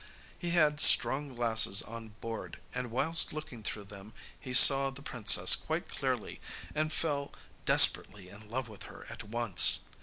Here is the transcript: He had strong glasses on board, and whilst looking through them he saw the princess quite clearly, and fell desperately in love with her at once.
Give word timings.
He 0.35 0.49
had 0.49 0.79
strong 0.79 1.35
glasses 1.35 1.83
on 1.83 2.15
board, 2.21 2.57
and 2.73 2.89
whilst 2.89 3.33
looking 3.33 3.61
through 3.61 3.83
them 3.83 4.13
he 4.39 4.51
saw 4.51 4.89
the 4.89 5.03
princess 5.03 5.55
quite 5.55 5.87
clearly, 5.87 6.41
and 6.73 6.91
fell 6.91 7.31
desperately 7.65 8.27
in 8.27 8.49
love 8.49 8.67
with 8.67 8.81
her 8.89 9.05
at 9.11 9.23
once. 9.23 9.81